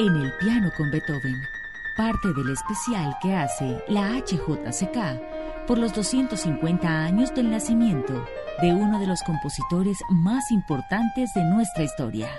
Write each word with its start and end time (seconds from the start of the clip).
En 0.00 0.16
el 0.16 0.32
piano 0.38 0.72
con 0.74 0.90
Beethoven, 0.90 1.42
parte 1.94 2.32
del 2.32 2.48
especial 2.48 3.14
que 3.20 3.34
hace 3.34 3.84
la 3.86 4.12
HJCK 4.12 5.66
por 5.66 5.76
los 5.76 5.92
250 5.92 6.88
años 6.88 7.34
del 7.34 7.50
nacimiento 7.50 8.26
de 8.62 8.72
uno 8.72 8.98
de 8.98 9.06
los 9.06 9.22
compositores 9.24 9.98
más 10.08 10.50
importantes 10.52 11.28
de 11.34 11.44
nuestra 11.44 11.84
historia. 11.84 12.30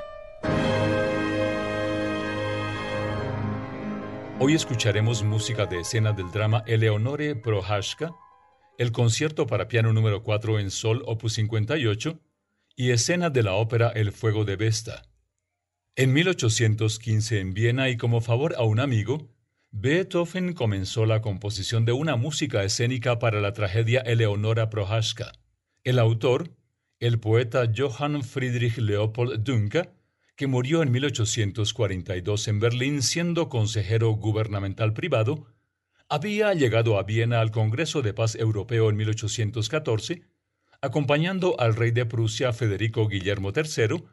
Hoy 4.39 4.55
escucharemos 4.55 5.21
música 5.21 5.67
de 5.67 5.81
escena 5.81 6.13
del 6.13 6.31
drama 6.31 6.63
Eleonore 6.65 7.35
Prohaska, 7.35 8.11
el 8.79 8.91
concierto 8.91 9.45
para 9.45 9.67
piano 9.67 9.93
número 9.93 10.23
4 10.23 10.57
en 10.57 10.71
sol 10.71 11.03
opus 11.05 11.33
58 11.33 12.19
y 12.75 12.89
escena 12.89 13.29
de 13.29 13.43
la 13.43 13.53
ópera 13.53 13.89
El 13.89 14.11
fuego 14.11 14.45
de 14.45 14.55
Vesta. 14.55 15.10
En 16.01 16.13
1815 16.13 17.39
en 17.39 17.53
Viena 17.53 17.89
y 17.89 17.95
como 17.95 18.21
favor 18.21 18.55
a 18.57 18.63
un 18.63 18.79
amigo, 18.79 19.29
Beethoven 19.69 20.53
comenzó 20.53 21.05
la 21.05 21.21
composición 21.21 21.85
de 21.85 21.91
una 21.91 22.15
música 22.15 22.63
escénica 22.63 23.19
para 23.19 23.39
la 23.39 23.53
tragedia 23.53 23.99
Eleonora 23.99 24.71
Prohaska. 24.71 25.31
El 25.83 25.99
autor, 25.99 26.55
el 26.99 27.19
poeta 27.19 27.71
Johann 27.71 28.23
Friedrich 28.23 28.79
Leopold 28.79 29.43
Dunker, 29.43 29.93
que 30.35 30.47
murió 30.47 30.81
en 30.81 30.91
1842 30.91 32.47
en 32.47 32.59
Berlín 32.59 33.03
siendo 33.03 33.47
consejero 33.47 34.09
gubernamental 34.09 34.93
privado, 34.93 35.45
había 36.09 36.51
llegado 36.55 36.97
a 36.97 37.03
Viena 37.03 37.41
al 37.41 37.51
Congreso 37.51 38.01
de 38.01 38.15
Paz 38.15 38.33
Europeo 38.33 38.89
en 38.89 38.95
1814, 38.95 40.23
acompañando 40.81 41.59
al 41.59 41.75
rey 41.75 41.91
de 41.91 42.07
Prusia 42.07 42.53
Federico 42.53 43.07
Guillermo 43.07 43.53
III, 43.55 44.03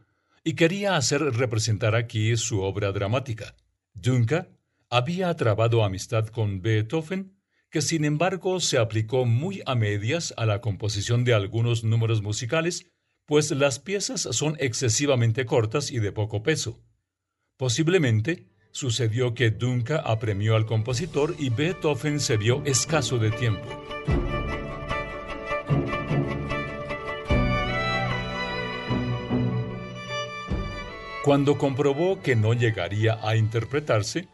y 0.48 0.54
quería 0.54 0.96
hacer 0.96 1.20
representar 1.20 1.94
aquí 1.94 2.34
su 2.38 2.62
obra 2.62 2.90
dramática. 2.90 3.54
Dunca 3.92 4.48
había 4.88 5.36
trabado 5.36 5.84
amistad 5.84 6.28
con 6.28 6.62
Beethoven, 6.62 7.36
que 7.68 7.82
sin 7.82 8.06
embargo 8.06 8.58
se 8.58 8.78
aplicó 8.78 9.26
muy 9.26 9.60
a 9.66 9.74
medias 9.74 10.32
a 10.38 10.46
la 10.46 10.62
composición 10.62 11.22
de 11.24 11.34
algunos 11.34 11.84
números 11.84 12.22
musicales, 12.22 12.86
pues 13.26 13.50
las 13.50 13.78
piezas 13.78 14.22
son 14.22 14.56
excesivamente 14.58 15.44
cortas 15.44 15.90
y 15.90 15.98
de 15.98 16.12
poco 16.12 16.42
peso. 16.42 16.80
Posiblemente 17.58 18.48
sucedió 18.70 19.34
que 19.34 19.50
Dunca 19.50 19.98
apremió 19.98 20.56
al 20.56 20.64
compositor 20.64 21.36
y 21.38 21.50
Beethoven 21.50 22.20
se 22.20 22.38
vio 22.38 22.64
escaso 22.64 23.18
de 23.18 23.32
tiempo. 23.32 23.68
Cuando 31.28 31.58
comprobó 31.58 32.22
que 32.22 32.36
no 32.36 32.54
llegaría 32.54 33.18
a 33.22 33.36
interpretarse, 33.36 34.28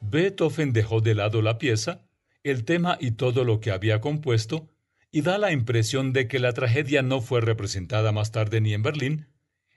Beethoven 0.00 0.72
dejó 0.72 1.00
de 1.00 1.14
lado 1.14 1.42
la 1.42 1.58
pieza, 1.58 2.08
el 2.42 2.64
tema 2.64 2.98
y 3.00 3.12
todo 3.12 3.44
lo 3.44 3.60
que 3.60 3.70
había 3.70 4.00
compuesto, 4.00 4.68
y 5.12 5.20
da 5.20 5.38
la 5.38 5.52
impresión 5.52 6.12
de 6.12 6.26
que 6.26 6.40
la 6.40 6.52
tragedia 6.52 7.02
no 7.02 7.20
fue 7.20 7.40
representada 7.40 8.10
más 8.10 8.32
tarde 8.32 8.60
ni 8.60 8.74
en 8.74 8.82
Berlín, 8.82 9.28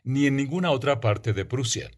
ni 0.04 0.26
en 0.26 0.36
ninguna 0.36 0.72
otra 0.72 1.00
parte 1.00 1.34
de 1.34 1.46
Prusia. 1.46 1.92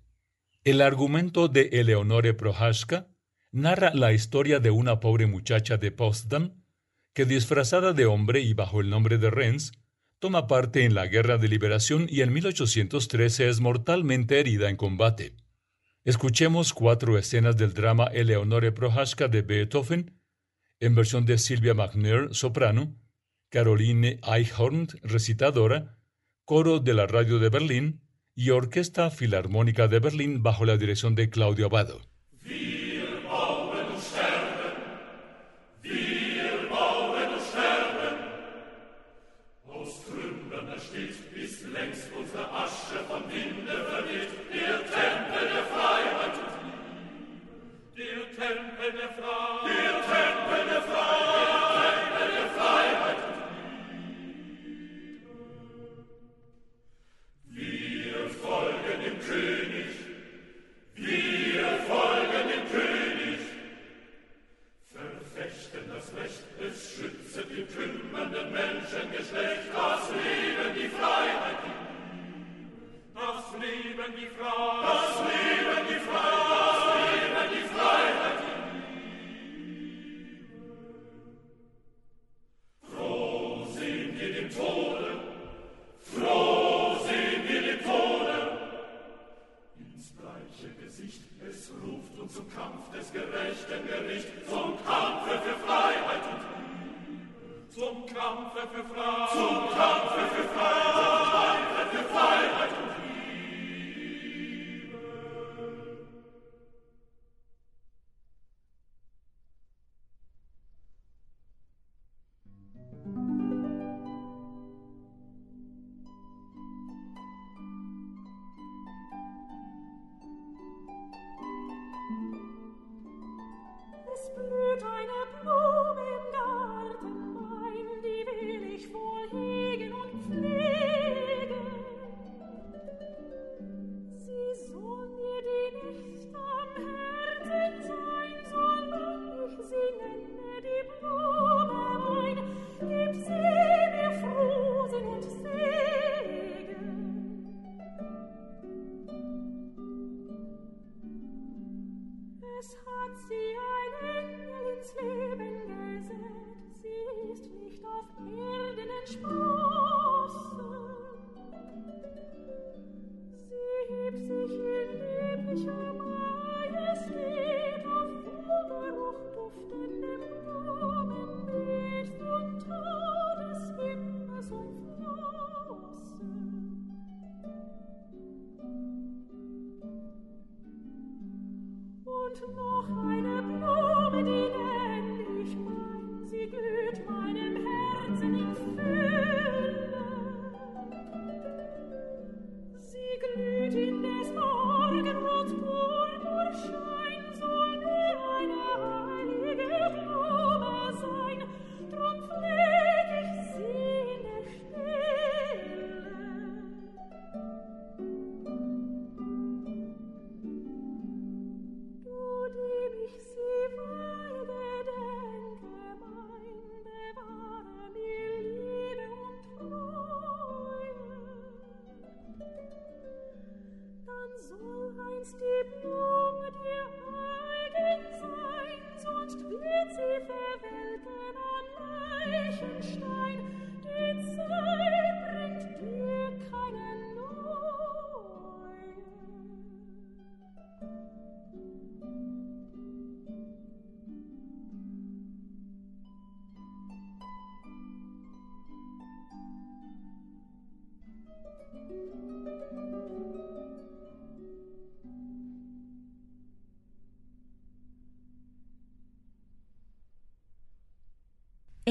El 0.65 0.81
argumento 0.81 1.47
de 1.47 1.69
Eleonore 1.71 2.33
Prohaska 2.33 3.07
narra 3.53 3.93
la 3.93 4.11
historia 4.11 4.59
de 4.59 4.71
una 4.71 4.99
pobre 4.99 5.25
muchacha 5.25 5.77
de 5.77 5.91
Potsdam 5.91 6.65
que 7.13 7.23
disfrazada 7.23 7.93
de 7.93 8.07
hombre 8.07 8.41
y 8.41 8.53
bajo 8.53 8.81
el 8.81 8.89
nombre 8.89 9.19
de 9.19 9.29
Renz, 9.29 9.71
toma 10.19 10.47
parte 10.47 10.83
en 10.83 10.95
la 10.95 11.07
Guerra 11.07 11.37
de 11.37 11.47
Liberación 11.47 12.07
y 12.09 12.21
en 12.21 12.33
1813 12.33 13.49
es 13.49 13.59
mortalmente 13.59 14.39
herida 14.39 14.69
en 14.69 14.75
combate. 14.75 15.35
Escuchemos 16.03 16.73
cuatro 16.73 17.17
escenas 17.17 17.57
del 17.57 17.73
drama 17.73 18.05
Eleonore 18.05 18.71
Prohaska 18.71 19.27
de 19.27 19.41
Beethoven, 19.41 20.19
en 20.79 20.95
versión 20.95 21.25
de 21.25 21.37
Silvia 21.37 21.73
Magner, 21.73 22.33
soprano, 22.33 22.95
Caroline 23.49 24.19
Eichhorn, 24.23 24.87
recitadora, 25.01 25.97
coro 26.43 26.79
de 26.79 26.93
la 26.93 27.07
radio 27.07 27.39
de 27.39 27.49
Berlín 27.49 28.01
y 28.35 28.49
Orquesta 28.49 29.09
Filarmónica 29.09 29.87
de 29.87 29.99
Berlín 29.99 30.43
bajo 30.43 30.65
la 30.65 30.77
dirección 30.77 31.15
de 31.15 31.29
Claudio 31.29 31.67
Abado. 31.67 32.01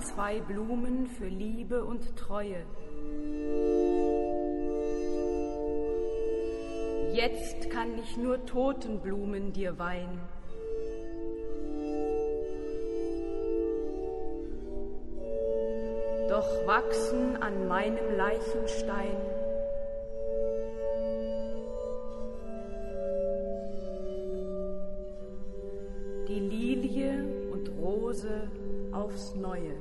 Zwei 0.00 0.40
Blumen 0.40 1.06
für 1.06 1.26
Liebe 1.26 1.84
und 1.84 2.16
Treue. 2.16 2.64
Jetzt 7.12 7.70
kann 7.70 7.98
ich 7.98 8.16
nur 8.16 8.44
Totenblumen 8.46 9.52
dir 9.52 9.78
weihen. 9.78 10.18
Doch 16.28 16.66
wachsen 16.66 17.36
an 17.42 17.68
meinem 17.68 18.16
Leichenstein 18.16 19.16
aufs 28.92 29.34
Neue. 29.34 29.74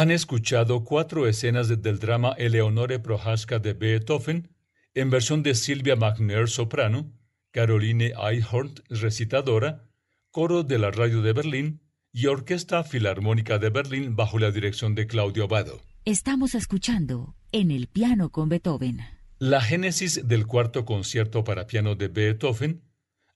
Han 0.00 0.10
escuchado 0.10 0.82
cuatro 0.82 1.28
escenas 1.28 1.68
del 1.68 1.98
drama 1.98 2.32
Eleonore 2.38 3.00
Prohaska 3.00 3.58
de 3.58 3.74
Beethoven 3.74 4.56
en 4.94 5.10
versión 5.10 5.42
de 5.42 5.54
Silvia 5.54 5.94
Magner 5.94 6.48
soprano, 6.48 7.12
Caroline 7.50 8.14
Eichhorn 8.18 8.72
recitadora, 8.88 9.90
coro 10.30 10.62
de 10.62 10.78
la 10.78 10.90
radio 10.90 11.20
de 11.20 11.34
Berlín 11.34 11.82
y 12.14 12.28
Orquesta 12.28 12.82
Filarmónica 12.82 13.58
de 13.58 13.68
Berlín 13.68 14.16
bajo 14.16 14.38
la 14.38 14.50
dirección 14.50 14.94
de 14.94 15.06
Claudio 15.06 15.48
Bado. 15.48 15.82
Estamos 16.06 16.54
escuchando 16.54 17.36
en 17.52 17.70
el 17.70 17.86
piano 17.86 18.30
con 18.30 18.48
Beethoven. 18.48 19.00
La 19.38 19.60
génesis 19.60 20.26
del 20.26 20.46
cuarto 20.46 20.86
concierto 20.86 21.44
para 21.44 21.66
piano 21.66 21.94
de 21.94 22.08
Beethoven, 22.08 22.84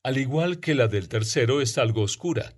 al 0.03 0.17
igual 0.17 0.61
que 0.61 0.75
la 0.75 0.89
del 0.89 1.11
tercero, 1.11 1.61
es 1.61 1.77
algo 1.77 2.01
oscura. 2.01 2.55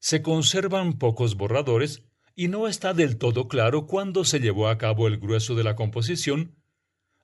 Se 0.00 0.22
conservan 0.22 0.94
pocos 0.94 1.36
borradores 1.36 2.04
y 2.34 2.48
no 2.48 2.66
está 2.66 2.94
del 2.94 3.16
todo 3.16 3.48
claro 3.48 3.86
cuándo 3.86 4.24
se 4.24 4.40
llevó 4.40 4.68
a 4.68 4.78
cabo 4.78 5.06
el 5.06 5.18
grueso 5.18 5.54
de 5.54 5.64
la 5.64 5.76
composición, 5.76 6.56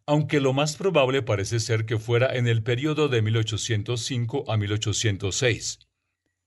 aunque 0.06 0.40
lo 0.40 0.52
más 0.52 0.76
probable 0.76 1.22
parece 1.22 1.60
ser 1.60 1.86
que 1.86 1.98
fuera 1.98 2.34
en 2.34 2.46
el 2.46 2.62
periodo 2.62 3.08
de 3.08 3.22
1805 3.22 4.50
a 4.50 4.56
1806. 4.56 5.78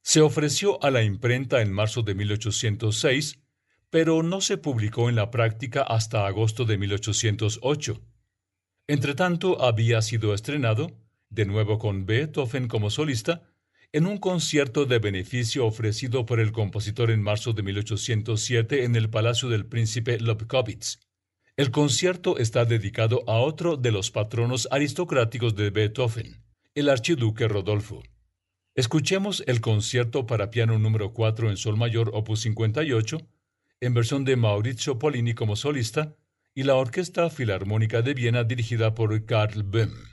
Se 0.01 0.22
ofreció 0.22 0.84
a 0.84 0.91
la 0.91 1.03
imprenta 1.03 1.62
en 1.62 1.72
marzo 1.72 2.01
de 2.01 2.15
1806, 2.15 3.39
pero 3.89 4.24
no 4.24 4.41
se 4.41 4.58
publicó 4.58 5.08
en 5.08 5.15
la 5.15 5.32
práctica 5.32 5.82
hasta 5.82 6.25
agosto 6.25 6.65
de 6.65 6.77
1808. 6.77 8.01
Entretanto, 8.88 9.62
había 9.62 10.01
sido 10.01 10.34
estrenado, 10.34 10.91
de 11.29 11.46
nuevo 11.46 11.79
con 11.79 12.05
Beethoven 12.05 12.67
como 12.67 12.89
solista, 12.89 13.52
en 13.93 14.07
un 14.07 14.17
concierto 14.17 14.85
de 14.85 14.97
beneficio 14.97 15.67
ofrecido 15.67 16.25
por 16.25 16.39
el 16.39 16.51
compositor 16.51 17.12
en 17.12 17.21
marzo 17.21 17.53
de 17.53 17.62
1807 17.62 18.85
en 18.85 18.95
el 18.95 19.12
Palacio 19.12 19.50
del 19.50 19.67
Príncipe 19.67 20.19
Lobkowitz. 20.19 21.00
El 21.57 21.69
concierto 21.69 22.39
está 22.39 22.65
dedicado 22.65 23.23
a 23.27 23.38
otro 23.38 23.77
de 23.77 23.91
los 23.91 24.09
patronos 24.09 24.67
aristocráticos 24.71 25.55
de 25.55 25.69
Beethoven, 25.69 26.43
el 26.73 26.89
archiduque 26.89 27.47
Rodolfo. 27.47 28.01
Escuchemos 28.73 29.43
el 29.45 29.62
concierto 29.62 30.25
para 30.25 30.50
piano 30.50 30.79
número 30.79 31.13
4 31.13 31.51
en 31.51 31.57
sol 31.57 31.77
mayor 31.77 32.09
opus 32.15 32.39
58, 32.41 33.19
en 33.79 33.93
versión 33.93 34.25
de 34.25 34.35
Maurizio 34.35 34.97
Polini 34.97 35.35
como 35.35 35.55
solista, 35.55 36.15
y 36.55 36.63
la 36.63 36.73
Orquesta 36.73 37.29
Filarmónica 37.29 38.01
de 38.01 38.15
Viena 38.15 38.43
dirigida 38.43 38.95
por 38.95 39.23
Karl 39.25 39.62
Böhm. 39.62 40.12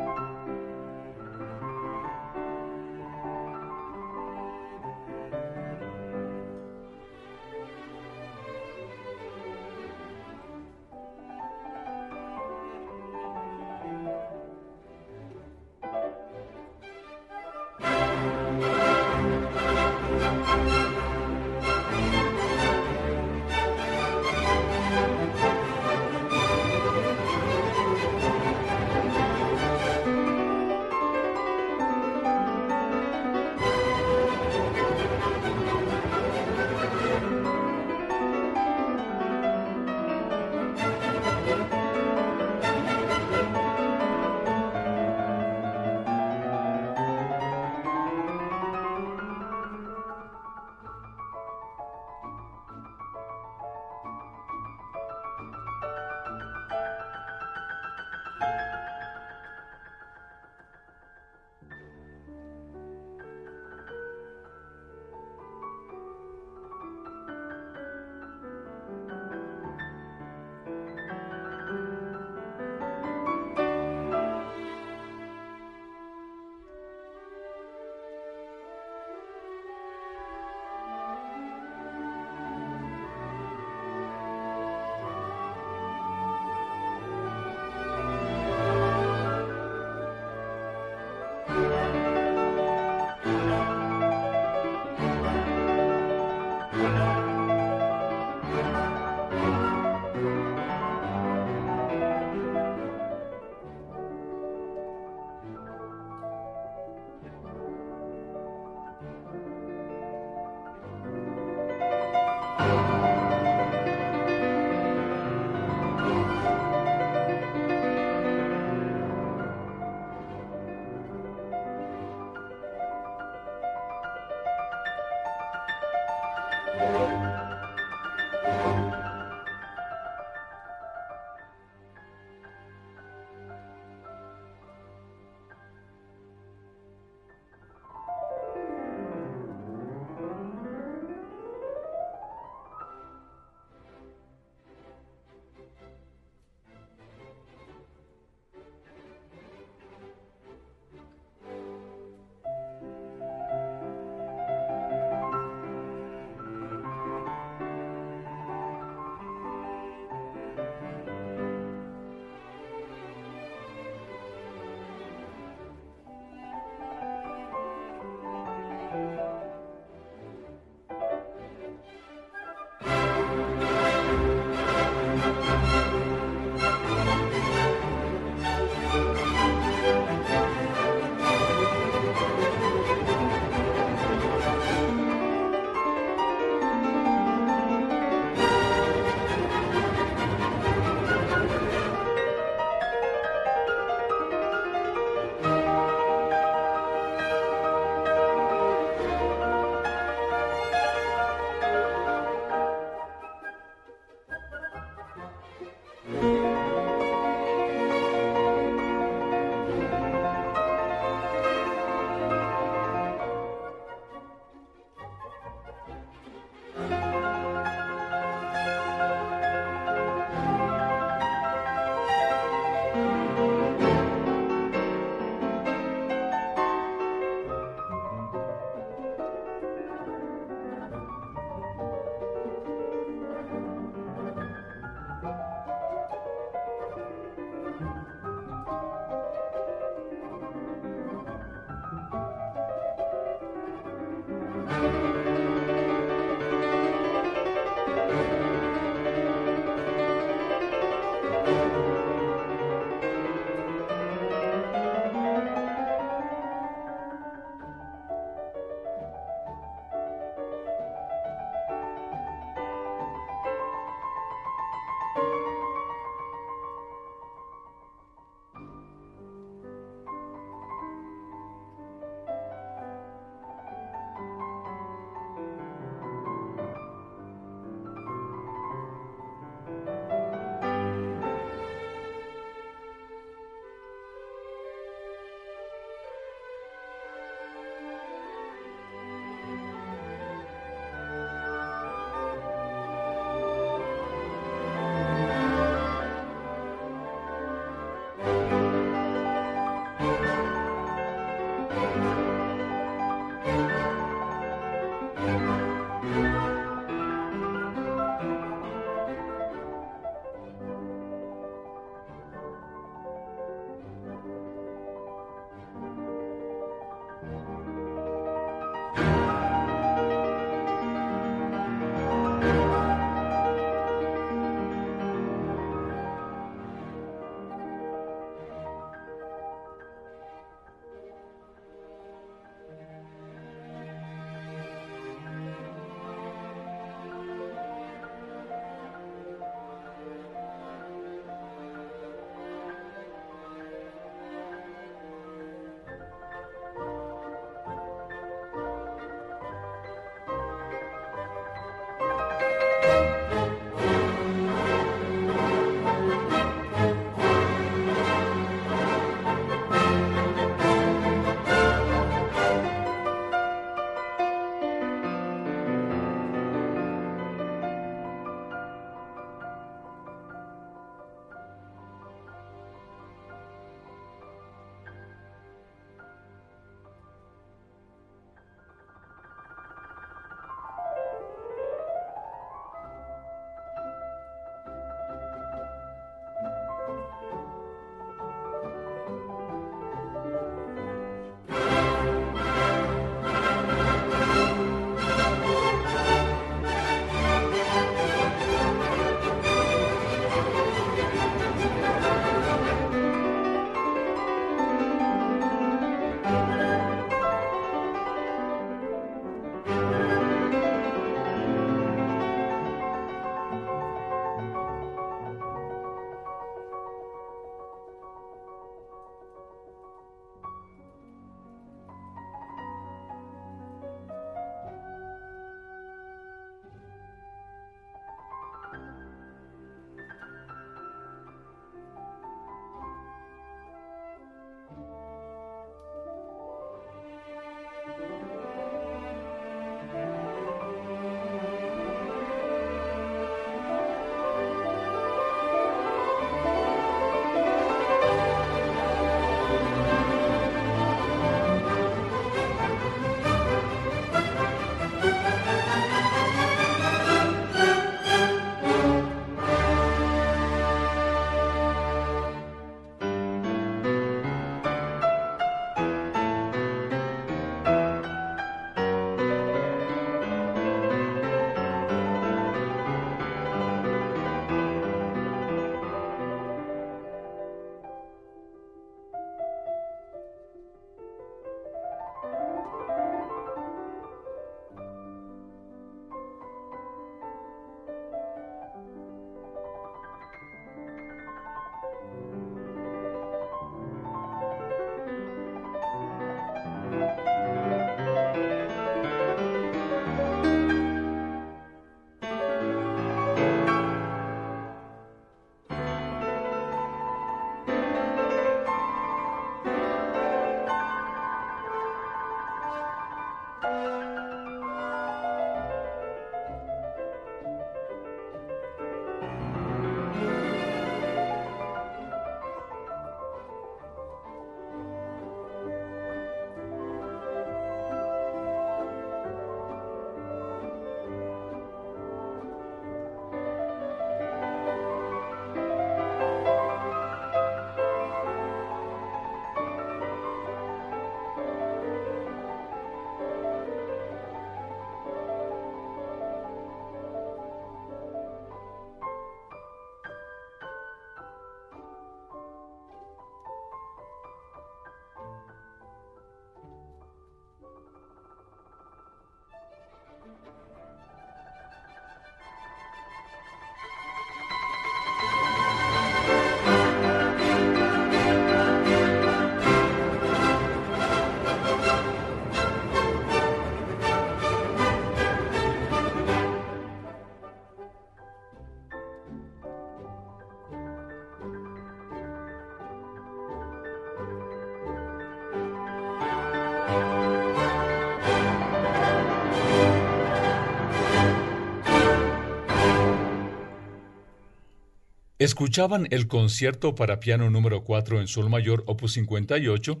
Escuchaban 595.42 596.06
el 596.12 596.28
concierto 596.28 596.94
para 596.94 597.18
piano 597.18 597.50
número 597.50 597.82
4 597.82 598.20
en 598.20 598.28
sol 598.28 598.48
mayor 598.48 598.84
opus 598.86 599.14
58, 599.14 600.00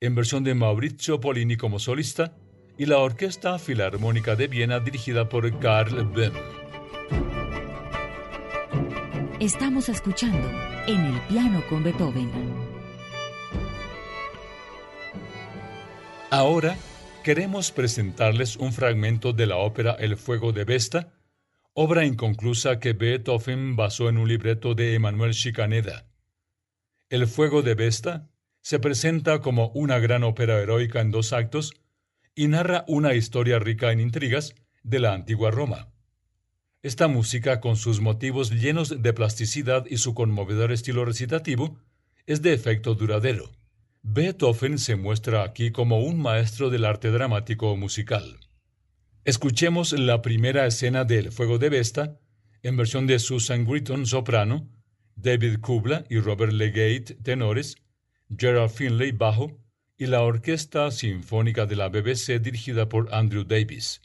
en 0.00 0.14
versión 0.14 0.42
de 0.42 0.54
Maurizio 0.54 1.20
Polini 1.20 1.58
como 1.58 1.78
solista, 1.78 2.34
y 2.78 2.86
la 2.86 2.96
Orquesta 2.96 3.58
Filarmónica 3.58 4.36
de 4.36 4.48
Viena 4.48 4.80
dirigida 4.80 5.28
por 5.28 5.58
Karl 5.58 6.04
Böhm. 6.04 6.32
Estamos 9.38 9.90
escuchando 9.90 10.50
En 10.86 11.04
el 11.04 11.20
piano 11.28 11.62
con 11.68 11.84
Beethoven. 11.84 12.30
Ahora 16.30 16.74
queremos 17.22 17.70
presentarles 17.70 18.56
un 18.56 18.72
fragmento 18.72 19.34
de 19.34 19.46
la 19.46 19.56
ópera 19.58 19.92
El 19.98 20.16
fuego 20.16 20.52
de 20.52 20.64
Vesta, 20.64 21.12
obra 21.82 22.04
inconclusa 22.04 22.78
que 22.78 22.92
Beethoven 22.92 23.74
basó 23.74 24.10
en 24.10 24.18
un 24.18 24.28
libreto 24.28 24.74
de 24.74 24.92
Emanuel 24.92 25.32
Chicaneda. 25.32 26.06
El 27.08 27.26
fuego 27.26 27.62
de 27.62 27.74
Vesta 27.74 28.28
se 28.60 28.78
presenta 28.80 29.40
como 29.40 29.68
una 29.68 29.98
gran 29.98 30.22
ópera 30.22 30.60
heroica 30.60 31.00
en 31.00 31.10
dos 31.10 31.32
actos 31.32 31.72
y 32.34 32.48
narra 32.48 32.84
una 32.86 33.14
historia 33.14 33.58
rica 33.58 33.92
en 33.92 34.00
intrigas 34.00 34.54
de 34.82 34.98
la 34.98 35.14
antigua 35.14 35.50
Roma. 35.50 35.88
Esta 36.82 37.08
música, 37.08 37.62
con 37.62 37.76
sus 37.76 38.02
motivos 38.02 38.50
llenos 38.50 39.02
de 39.02 39.14
plasticidad 39.14 39.86
y 39.88 39.96
su 39.96 40.12
conmovedor 40.12 40.72
estilo 40.72 41.06
recitativo, 41.06 41.78
es 42.26 42.42
de 42.42 42.52
efecto 42.52 42.94
duradero. 42.94 43.52
Beethoven 44.02 44.76
se 44.78 44.96
muestra 44.96 45.44
aquí 45.44 45.70
como 45.70 46.00
un 46.00 46.20
maestro 46.20 46.68
del 46.68 46.84
arte 46.84 47.10
dramático 47.10 47.74
musical. 47.74 48.38
Escuchemos 49.24 49.92
la 49.92 50.22
primera 50.22 50.66
escena 50.66 51.04
de 51.04 51.18
El 51.18 51.32
Fuego 51.32 51.58
de 51.58 51.68
Vesta, 51.68 52.18
en 52.62 52.78
versión 52.78 53.06
de 53.06 53.18
Susan 53.18 53.66
Gritton, 53.66 54.06
soprano, 54.06 54.66
David 55.14 55.58
Kubla 55.60 56.04
y 56.08 56.20
Robert 56.20 56.54
Legate, 56.54 57.16
tenores, 57.22 57.76
Gerald 58.34 58.70
Finlay, 58.70 59.12
bajo, 59.12 59.58
y 59.98 60.06
la 60.06 60.22
Orquesta 60.22 60.90
Sinfónica 60.90 61.66
de 61.66 61.76
la 61.76 61.90
BBC 61.90 62.40
dirigida 62.40 62.88
por 62.88 63.14
Andrew 63.14 63.44
Davis. 63.44 64.00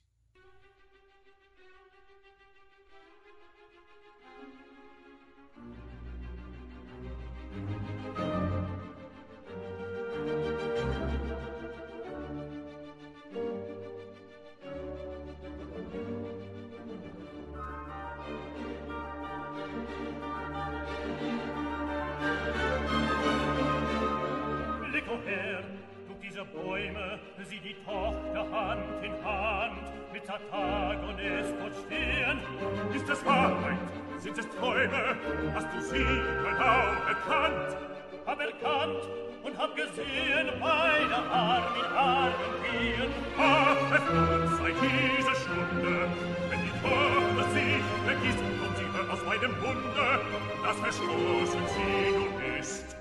Ist 32.94 33.10
es 33.10 33.26
Wahrheit? 33.26 33.78
Sind 34.18 34.38
es 34.38 34.48
Träume? 34.50 35.16
Hast 35.54 35.68
du 35.74 35.82
sie 35.82 36.04
genau 36.04 36.80
erkannt? 37.08 37.78
Hab 38.26 38.40
erkannt 38.40 39.08
und 39.44 39.58
hab 39.58 39.76
gesehen, 39.76 40.50
beide 40.60 41.16
Arme 41.16 41.66
in 41.80 41.96
Armen 41.96 42.34
gehen. 42.64 43.12
Ach, 43.38 43.78
es 43.86 43.92
erfüllt 43.92 44.50
sei 44.58 44.74
diese 44.82 45.36
Stunde, 45.36 46.10
wenn 46.50 46.62
die 46.64 46.72
Tochter 46.82 47.50
sich 47.52 47.84
vergisst 48.06 48.40
und 48.40 48.78
sie 48.78 48.98
hört 48.98 49.10
aus 49.12 49.26
meinem 49.26 49.52
Munde, 49.62 50.22
dass 50.64 50.80
verstoßen 50.80 51.68
sie 51.68 52.12
nun 52.18 52.60
ist. 52.60 52.98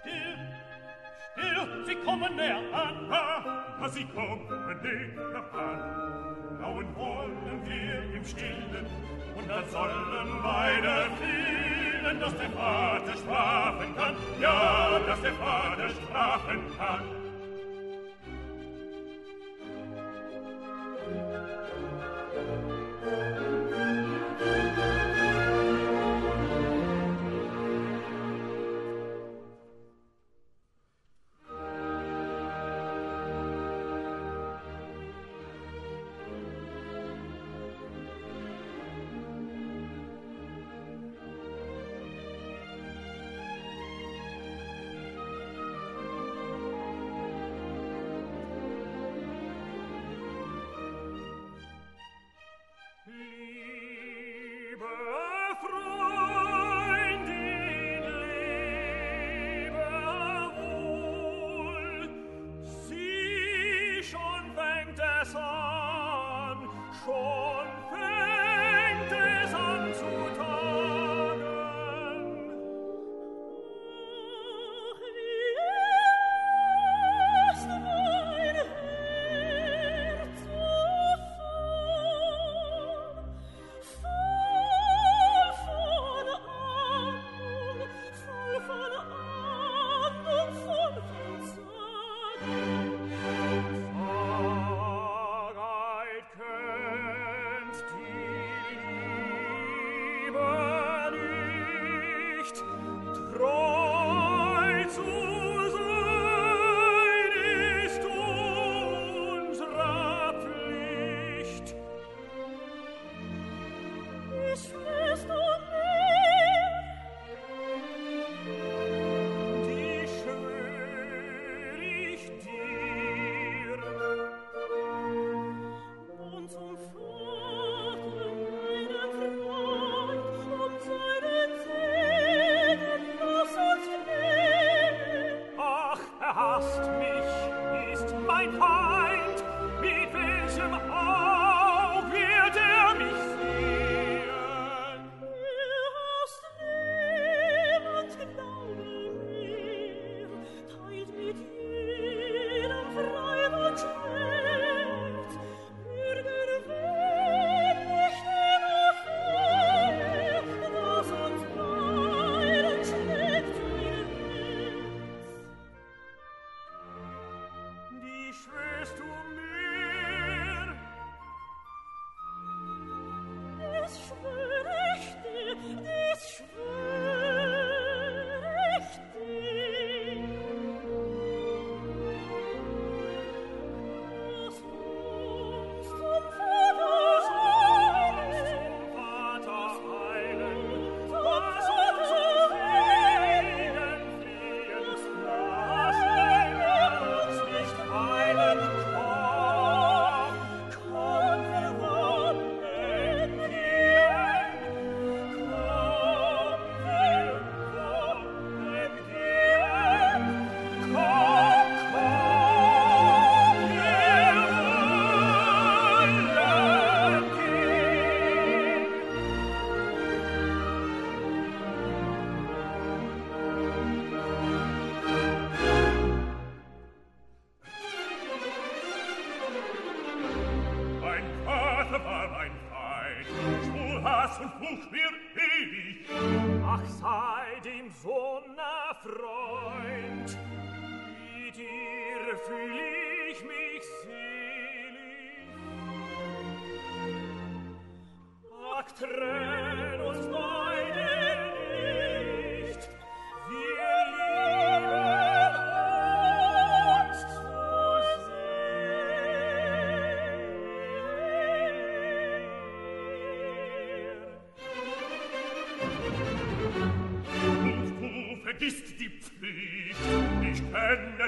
Still, 0.00 0.38
still, 1.32 1.84
sie 1.86 1.94
kommen 2.04 2.34
näher 2.34 2.62
an. 2.72 3.08
Ah, 3.10 3.64
ah 3.80 3.88
sie 3.88 4.04
kommen 4.06 4.48
näher 4.82 5.44
an. 5.54 6.37
Bauen 6.60 6.86
wollen 6.96 7.62
wir 7.64 8.16
im 8.16 8.24
Stillen, 8.24 8.86
und 9.36 9.48
dann 9.48 9.68
sollen 9.70 10.40
beide 10.42 11.08
fühlen, 11.16 12.20
dass 12.20 12.36
der 12.36 12.50
Vater 12.50 13.16
strafen 13.16 13.96
kann, 13.96 14.16
ja, 14.40 14.98
dass 15.06 15.20
der 15.20 15.32
Vater 15.34 15.88
strafen 15.88 16.60
kann. 16.76 17.18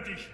dich 0.00 0.29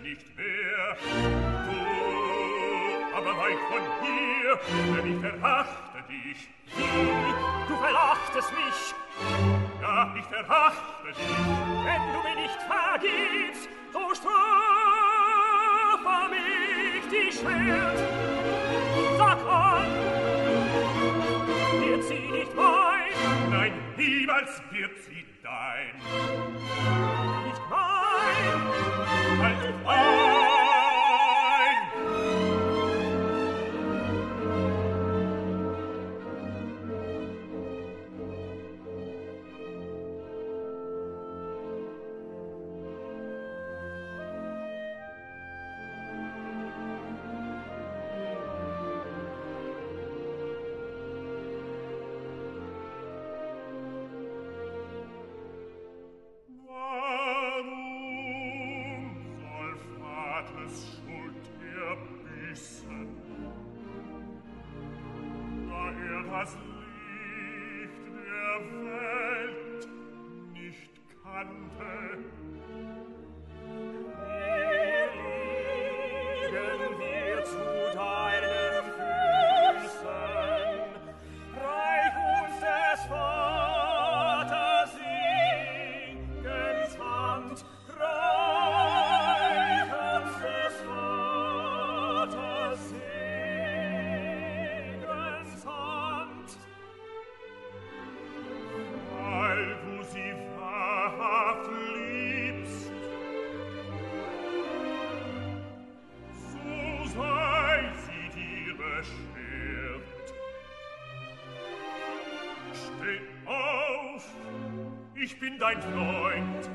dein 115.66 115.82
Freund. 115.82 116.70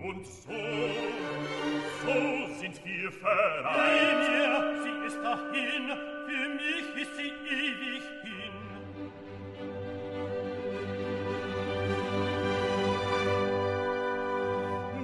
Und 0.00 0.26
so, 0.26 0.60
so 2.02 2.14
sind 2.58 2.84
wir 2.84 3.12
vereint. 3.12 3.64
Bei 3.64 4.14
mir, 4.24 4.82
sie 4.82 5.06
ist 5.06 5.18
dahin, 5.22 5.84
für 6.26 6.48
mich 6.54 6.86
ist 7.02 7.16
sie 7.16 7.32
ewig 7.50 8.04
hin. 8.22 8.54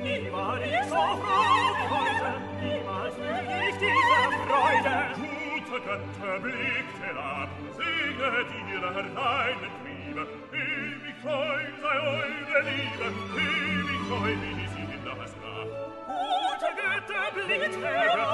Nie 0.02 0.32
war 0.32 0.58
ich 0.62 0.84
so 0.88 0.94
froh 0.94 1.68
heute, 1.90 2.32
niemals 2.62 3.14
fühl 3.14 3.46
ich 3.68 3.76
diese 3.76 4.20
Freude. 4.46 4.94
Gute 5.16 5.76
Götter, 5.80 6.40
blick 6.40 6.90
herab, 7.02 7.50
sie 7.76 7.93
liebe 8.24 8.44
dir 8.70 8.82
reinen 9.16 9.72
Triebe, 9.82 10.24
ewig 10.52 11.16
treu 11.22 11.62
sei 11.82 11.98
eure 12.00 12.60
Liebe, 12.68 13.06
ewig 13.36 14.00
treu 14.08 14.32
wie 14.42 14.54
die 14.60 14.68
Sinn 14.68 15.02
das 15.04 15.32
Grab. 15.40 15.68
Gute 16.06 16.70
Götter, 16.80 17.26
blickt 17.34 17.76
herab, 17.84 18.33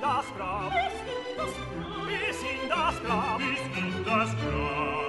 das 0.00 0.26
Grab. 0.36 0.72
Bis 0.72 2.42
in 2.42 2.68
das 2.68 3.02
Grab. 3.02 3.38
Bis 3.38 3.60
in 3.78 4.04
das 4.04 4.30
Grab. 4.30 5.03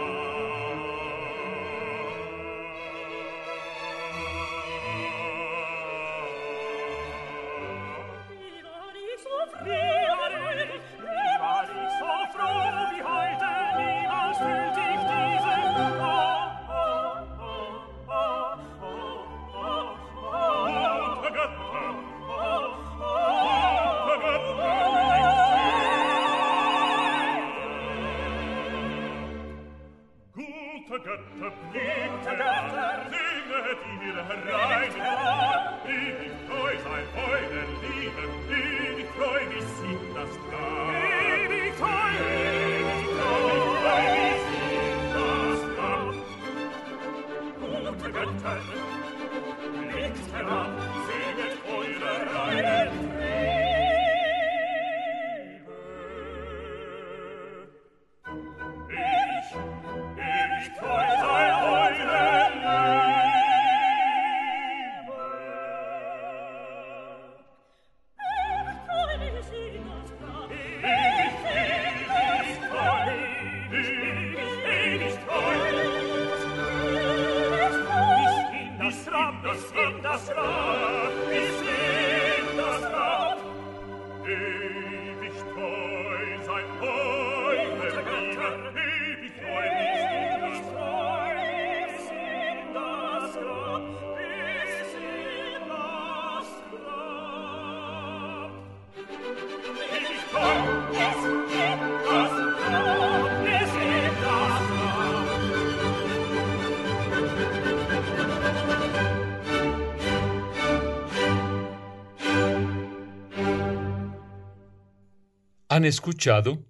Han 115.75 115.83
escuchado 115.83 116.65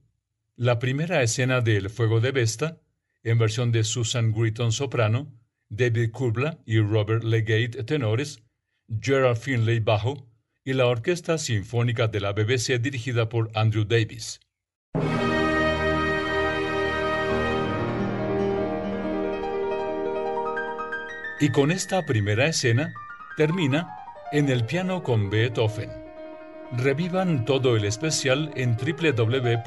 la 0.56 0.80
primera 0.80 1.22
escena 1.22 1.62
de 1.62 1.78
El 1.78 1.92
Fuego 1.92 2.22
de 2.22 2.32
Vesta, 2.32 2.82
en 3.22 3.38
versión 3.38 3.72
de 3.72 3.84
Susan 3.84 4.34
Gritton 4.34 4.72
soprano, 4.72 5.32
David 5.70 6.10
Kubla 6.10 6.58
y 6.66 6.80
Robert 6.80 7.24
Legate 7.24 7.84
tenores, 7.84 8.42
Gerald 9.00 9.38
Finlay 9.38 9.80
bajo 9.80 10.28
y 10.64 10.74
la 10.74 10.88
Orquesta 10.88 11.38
Sinfónica 11.38 12.08
de 12.08 12.20
la 12.20 12.34
BBC 12.34 12.80
dirigida 12.82 13.30
por 13.30 13.52
Andrew 13.54 13.86
Davis. 13.86 14.40
Y 21.40 21.50
con 21.52 21.70
esta 21.70 22.04
primera 22.08 22.48
escena 22.48 22.92
termina 23.38 23.88
en 24.32 24.50
el 24.50 24.66
piano 24.66 25.04
con 25.04 25.30
Beethoven. 25.30 26.05
Revivan 26.72 27.46
todo 27.46 27.76
el 27.76 27.86
especial 27.86 28.52
en 28.56 28.76
www.hjck.com. 28.76 29.66